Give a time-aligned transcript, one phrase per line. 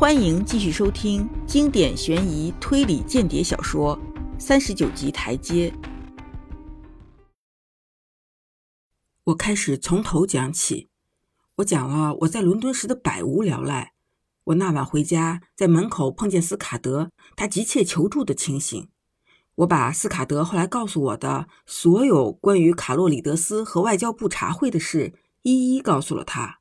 [0.00, 3.94] 欢迎继续收听经典悬疑推理间谍小说
[4.40, 5.70] 《三十九级台阶》。
[9.24, 10.88] 我开始从头讲起，
[11.56, 13.92] 我讲了我在伦敦时的百无聊赖，
[14.44, 18.88] 我那晚回家在门口碰见斯卡德，他急切求助的情形。
[19.56, 25.12] 我把斯卡德后来告诉我的所有关于卡洛里德斯和外交部茶会的事
[25.42, 26.60] 一一告诉了他。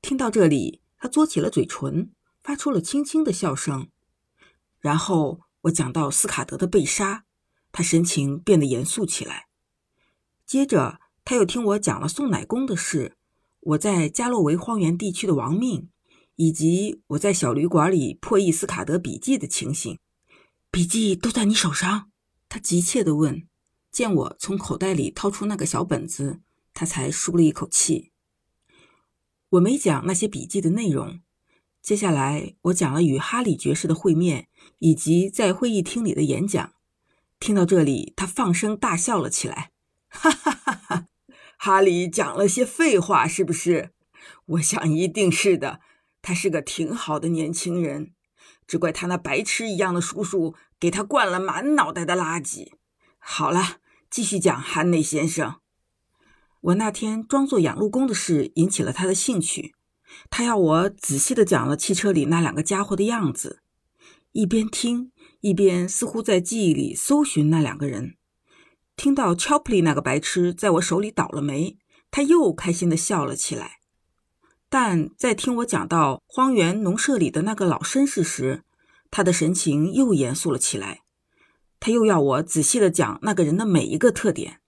[0.00, 2.12] 听到这里，他嘬起了嘴唇。
[2.50, 3.90] 发出了轻轻的笑声，
[4.80, 7.24] 然后我讲到斯卡德的被杀，
[7.70, 9.46] 他神情变得严肃起来。
[10.44, 13.16] 接着他又听我讲了送奶工的事，
[13.60, 15.90] 我在加洛维荒原地区的亡命，
[16.34, 20.00] 以及我在小旅馆里破译斯卡德笔记的情形。
[20.72, 22.10] 笔记都在你手上？
[22.48, 23.46] 他急切地问。
[23.92, 26.40] 见我从口袋里掏出那个小本子，
[26.74, 28.10] 他才舒了一口气。
[29.50, 31.20] 我没讲那些笔记的内容。
[31.82, 36.72] 接下来，我讲了与哈里爵士的会面，以及在会议厅里的演讲。
[37.38, 39.72] 听到这里，他放声大笑了起来，
[40.08, 41.06] 哈哈哈哈！
[41.56, 43.90] 哈里讲了些废话，是不是？
[44.46, 45.80] 我想一定是的。
[46.22, 48.12] 他是个挺好的年轻人，
[48.66, 52.72] 只怪他那白痴一样的叔叔给他灌了满脑袋的垃圾。
[53.18, 53.78] 好了，
[54.10, 55.56] 继续讲汉内先生。
[56.60, 59.74] 我那天装作养路工的事引起了他的兴趣。
[60.28, 63.60] 他要我仔细的讲了汽车里那两个家伙的样子，
[64.32, 68.16] 一边听一边似乎在记忆里搜寻那两个人。
[68.96, 71.78] 听到 Chopley 那个白痴在我手里倒了霉，
[72.10, 73.78] 他又开心的笑了起来。
[74.68, 78.62] 但在听我讲到荒原农舍里的那个老绅士时，
[79.10, 81.00] 他的神情又严肃了起来。
[81.80, 84.60] 他又要我仔细的讲那个人的每一个特点：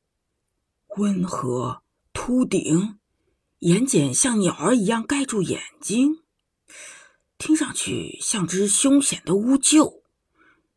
[0.97, 2.99] 温和、秃顶。
[3.63, 6.25] 眼睑像鸟儿一样盖住眼睛，
[7.39, 10.03] 听上去像只凶险的乌鹫。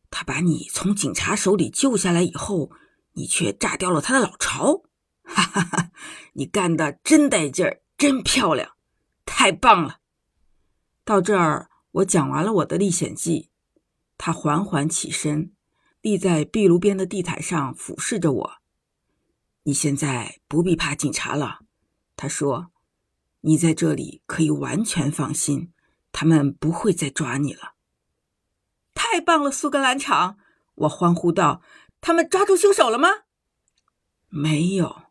[0.08, 2.70] 他把你从警察手里救下来以后，
[3.14, 4.84] 你却炸掉了他的老巢。
[5.24, 5.90] 哈哈哈！
[6.34, 8.76] 你干的真带劲儿，真漂亮，
[9.24, 9.98] 太棒了！
[11.04, 13.50] 到这儿，我讲完了我的历险记。
[14.16, 15.52] 他缓缓起身，
[16.00, 18.52] 立在壁炉边的地毯上，俯视着我。
[19.64, 21.62] 你现在不必怕警察了，
[22.14, 22.70] 他说。
[23.46, 25.72] 你在这里可以完全放心，
[26.10, 27.74] 他们不会再抓你了。
[28.92, 30.36] 太棒了，苏格兰场！
[30.74, 31.62] 我欢呼道
[32.02, 33.08] ：“他们抓住凶手了吗？”
[34.28, 35.02] 没有，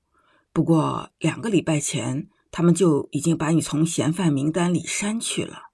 [0.51, 5.71] 不过两个礼拜前，他们就已经把你从嫌犯名单里删去了。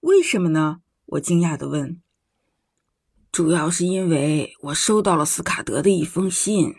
[0.00, 0.80] 为什么呢？
[1.04, 2.02] 我惊讶的问。
[3.30, 6.74] 主要是因为我收到了斯卡德的一封信，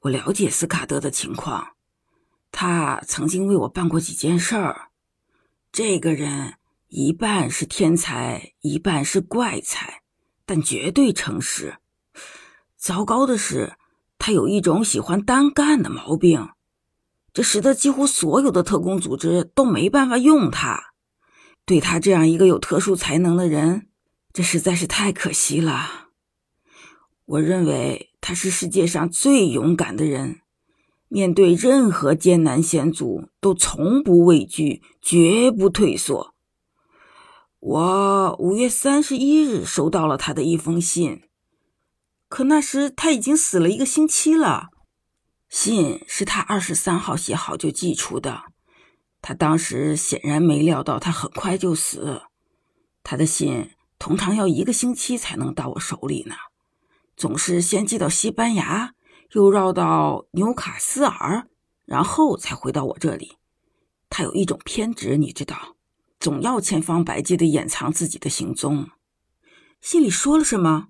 [0.00, 1.73] 我了解斯卡德的情况。
[2.56, 4.90] 他曾经为我办过几件事儿。
[5.72, 6.54] 这个人
[6.86, 10.02] 一半是天才，一半是怪才，
[10.46, 11.78] 但绝对诚实。
[12.76, 13.76] 糟糕的是，
[14.18, 16.50] 他有一种喜欢单干的毛病，
[17.32, 20.92] 这使得几乎所有的特工组织都没办法用他。
[21.64, 23.88] 对他这样一个有特殊才能的人，
[24.32, 26.10] 这实在是太可惜了。
[27.24, 30.42] 我认为他是世界上最勇敢的人。
[31.14, 36.34] 面对任何艰难险阻，都从不畏惧，绝不退缩。
[37.60, 41.22] 我五月三十一日收到了他的一封信，
[42.28, 44.70] 可那时他已经死了一个星期了。
[45.48, 48.46] 信是他二十三号写好就寄出的，
[49.22, 52.22] 他当时显然没料到他很快就死。
[53.04, 53.70] 他的信
[54.00, 56.34] 通常要一个星期才能到我手里呢，
[57.16, 58.94] 总是先寄到西班牙。
[59.30, 61.48] 又绕到纽卡斯尔，
[61.84, 63.38] 然后才回到我这里。
[64.08, 65.76] 他有一种偏执，你知道，
[66.20, 68.90] 总要千方百计的掩藏自己的行踪。
[69.80, 70.88] 信里说了什么？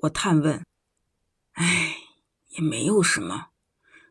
[0.00, 0.64] 我探问。
[1.52, 1.96] 哎，
[2.48, 3.48] 也没有什么，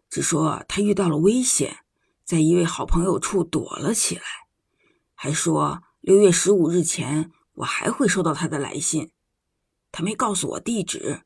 [0.10, 1.80] 只说他遇到了危险，
[2.24, 4.24] 在一位好朋友处躲了起来，
[5.16, 9.12] 还说六月十五日前我还会收到他的来信。
[9.92, 11.24] 他没告诉我地址。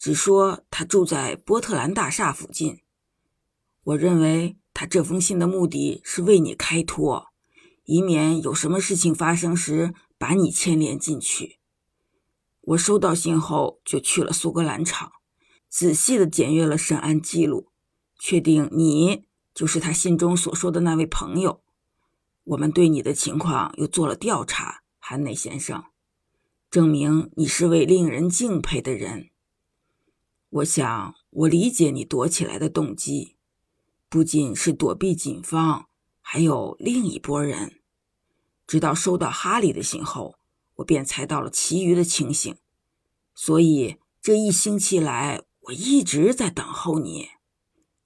[0.00, 2.80] 只说他住在波特兰大厦附近。
[3.84, 7.26] 我认为他这封信的目的是为你开脱，
[7.84, 11.58] 以免有什么事情发生时把你牵连进去。
[12.62, 15.12] 我收到信后就去了苏格兰场，
[15.68, 17.68] 仔细的检阅了审案记录，
[18.18, 21.62] 确定你就是他信中所说的那位朋友。
[22.44, 25.84] 我们对你的情况又做了调查，汉内先生，
[26.70, 29.29] 证明你是位令人敬佩的人。
[30.52, 33.36] 我想，我理解你躲起来的动机，
[34.08, 35.86] 不仅是躲避警方，
[36.20, 37.80] 还有另一拨人。
[38.66, 40.34] 直到收到哈利的信后，
[40.76, 42.56] 我便猜到了其余的情形。
[43.32, 47.28] 所以这一星期来，我一直在等候你。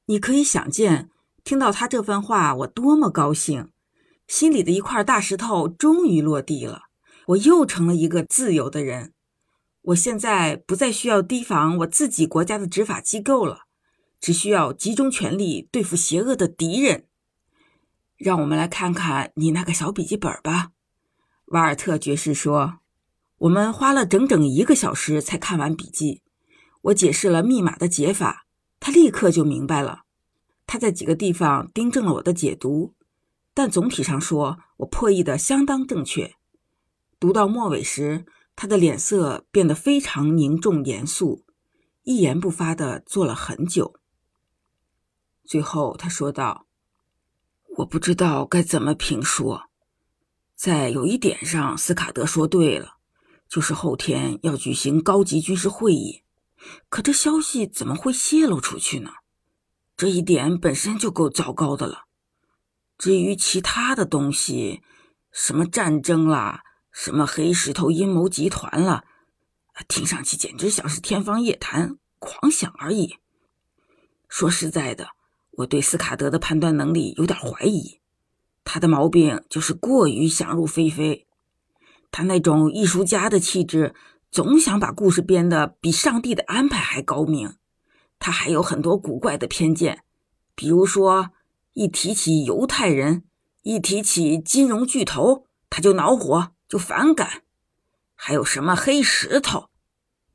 [0.04, 1.10] 你可以想见，
[1.42, 3.70] 听到他这番话，我多么高兴，
[4.28, 6.82] 心里的一块大石头终于落地了。
[7.28, 9.14] 我又成了一个自由的人。
[9.88, 13.64] 我现在不再需要提防我自己国家的执法机构了，
[14.18, 17.04] 只需要集中全力对付邪恶的敌人。
[18.16, 20.70] 让我们来看看你那个小笔记本吧，
[21.46, 22.78] 瓦尔特爵士说
[23.36, 26.22] ：“我们花了整整一个小时才看完笔记。
[26.82, 28.46] 我解释了密码的解法，
[28.80, 30.04] 他立刻就明白了。
[30.66, 32.94] 他在几个地方订正了我的解读，
[33.52, 36.36] 但总体上说，我破译的相当正确。
[37.20, 38.24] 读到末尾时，
[38.56, 41.44] 他的脸色变得非常凝重严肃，
[42.02, 43.94] 一言不发的坐了很久。
[45.44, 46.66] 最后，他说道。”
[47.78, 49.64] 我不知道该怎么评说，
[50.54, 52.98] 在有一点上，斯卡德说对了，
[53.48, 56.22] 就是后天要举行高级军事会议。
[56.88, 59.10] 可这消息怎么会泄露出去呢？
[59.96, 62.04] 这一点本身就够糟糕的了。
[62.96, 64.80] 至于其他的东西，
[65.32, 66.62] 什么战争啦，
[66.94, 69.04] 什么黑石头阴谋集团了，
[69.88, 73.16] 听上去简直像是天方夜谭、狂想而已。
[74.28, 75.08] 说实在的。
[75.58, 78.00] 我对斯卡德的判断能力有点怀疑，
[78.64, 81.28] 他的毛病就是过于想入非非。
[82.10, 83.94] 他那种艺术家的气质，
[84.32, 87.54] 总想把故事编得比上帝的安排还高明。
[88.18, 90.02] 他还有很多古怪的偏见，
[90.56, 91.30] 比如说，
[91.74, 93.22] 一提起犹太人，
[93.62, 97.42] 一提起金融巨头，他就恼火，就反感。
[98.14, 99.70] 还有什么黑石头？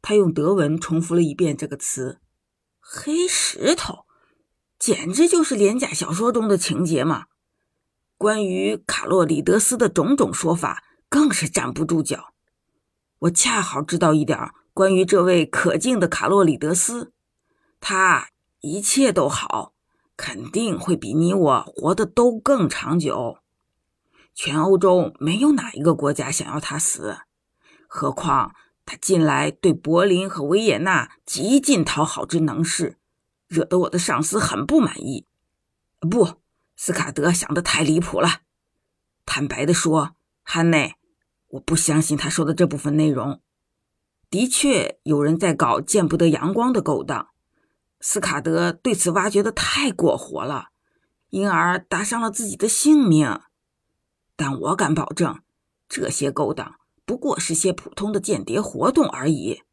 [0.02, 2.20] 他用德文重复了一遍这个词
[2.80, 4.06] ：“黑石头。”
[4.80, 7.26] 简直就是廉价小说中的情节嘛！
[8.18, 12.34] 关于卡洛里德斯的种种说法更是站不住脚。
[13.20, 14.40] 我恰好知道一点
[14.74, 17.12] 关于这位可敬的卡洛里德斯，
[17.82, 18.30] 他
[18.62, 19.74] 一切都好，
[20.16, 23.39] 肯定会比你我活得都更长久。
[24.34, 27.20] 全欧洲没有哪一个国家想要他死，
[27.88, 28.56] 何况
[28.86, 32.98] 他近来对柏林和维也纳极尽讨好之能事。
[33.48, 35.26] 惹得我的上司很不满意。
[36.00, 36.36] 不，
[36.76, 38.42] 斯卡德想的太离谱了。
[39.26, 40.96] 坦白的说，汉内，
[41.48, 43.42] 我不相信他说的这部分内容。
[44.30, 47.30] 的确，有人在搞见不得阳光的勾当。
[48.00, 50.68] 斯卡德对此挖掘的太过火了，
[51.32, 53.42] 因而搭上了自己的性命。
[54.40, 55.42] 但我敢保证，
[55.90, 59.64] 这些勾当不过是些普通的间谍活动而已。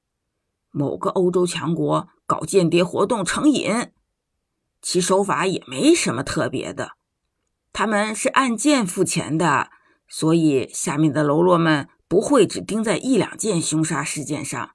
[0.73, 2.09] 某个欧洲强国。
[2.29, 3.93] 搞间谍活动成瘾，
[4.83, 6.95] 其手法也没什么特别的。
[7.73, 9.71] 他们是按件付钱的，
[10.09, 14.73] 所以下面的喽啰们不会只盯在一两件凶杀事件上，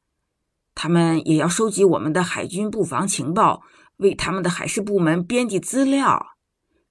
[0.73, 3.63] 他们也要收集我们的海军布防情报，
[3.97, 6.37] 为他们的海事部门编辑资料。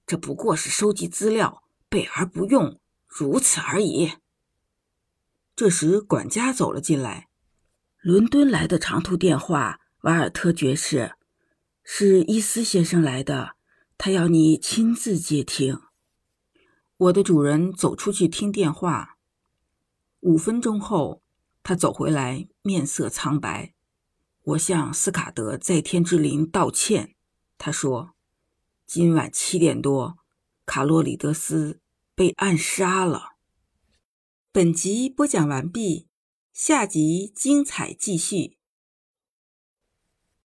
[0.05, 2.79] 这不过是收集资料，备而不用，
[3.13, 4.13] 如此而已。
[5.53, 7.27] 这时，管家走了进来，
[7.99, 9.81] 伦敦来的长途电话。
[10.03, 11.13] 瓦尔特爵士，
[11.83, 13.55] 是伊斯先生来的，
[13.99, 15.79] 他要你亲自接听。
[16.97, 19.17] 我的主人走出去听电话。
[20.21, 21.21] 五分钟后，
[21.61, 23.75] 他走回来，面色苍白。
[24.43, 27.13] 我向斯卡德在天之灵道歉。
[27.59, 28.15] 他说
[28.87, 30.17] ：“今晚七点多，
[30.65, 31.79] 卡洛里德斯
[32.21, 33.31] 被暗杀了。”
[34.53, 36.07] 本集播讲完毕，
[36.53, 38.59] 下集精彩继续。